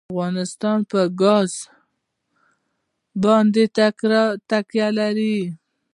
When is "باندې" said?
3.23-3.63